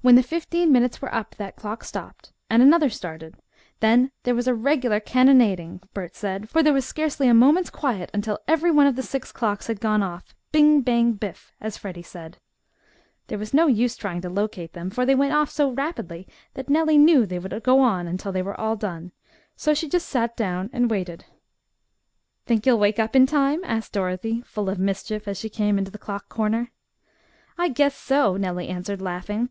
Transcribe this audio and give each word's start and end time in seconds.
When 0.00 0.16
the 0.16 0.22
fifteen 0.24 0.72
minutes 0.72 1.00
were 1.00 1.14
up 1.14 1.36
that 1.36 1.54
clock 1.54 1.84
stopped, 1.84 2.32
and 2.50 2.60
another 2.60 2.90
started. 2.90 3.36
Then 3.78 4.10
there 4.24 4.34
was 4.34 4.48
a 4.48 4.54
regularly 4.54 5.00
cannonading, 5.00 5.80
Bert 5.94 6.16
said, 6.16 6.48
for 6.48 6.60
there 6.60 6.72
was 6.72 6.84
scarcely 6.84 7.28
a 7.28 7.32
moment's 7.34 7.70
quiet 7.70 8.10
until 8.12 8.40
every 8.48 8.72
one 8.72 8.88
of 8.88 8.96
the 8.96 9.04
six 9.04 9.30
clocks 9.30 9.68
had 9.68 9.78
gone 9.78 10.02
off 10.02 10.34
"bing, 10.50 10.80
bang, 10.80 11.12
biff," 11.12 11.52
as 11.60 11.76
Freddie 11.78 12.02
said. 12.02 12.38
There 13.28 13.38
was 13.38 13.54
no 13.54 13.68
use 13.68 13.94
trying 13.96 14.22
to 14.22 14.28
locate 14.28 14.72
them, 14.72 14.90
for 14.90 15.06
they 15.06 15.14
went 15.14 15.34
off 15.34 15.50
so 15.50 15.70
rapidly 15.70 16.26
that 16.54 16.68
Nellie 16.68 16.98
knew 16.98 17.24
they 17.24 17.38
would 17.38 17.62
go 17.62 17.84
until 17.84 18.32
they 18.32 18.42
were 18.42 18.60
"all 18.60 18.74
done," 18.74 19.12
so 19.54 19.72
she 19.72 19.88
just 19.88 20.08
sat 20.08 20.36
down 20.36 20.68
and 20.72 20.90
waited. 20.90 21.26
"Think 22.44 22.66
you'll 22.66 22.76
wake 22.80 22.98
up 22.98 23.14
in 23.14 23.24
time?" 23.24 23.60
asked 23.62 23.92
Dorothy, 23.92 24.40
full 24.40 24.68
of 24.68 24.80
mischief 24.80 25.28
as 25.28 25.38
she 25.38 25.48
came 25.48 25.78
into 25.78 25.92
the 25.92 25.96
clock 25.98 26.28
corner. 26.28 26.72
"I 27.56 27.68
guess 27.68 27.94
so," 27.96 28.36
Nellie 28.36 28.66
answered, 28.66 29.00
laughing. 29.00 29.50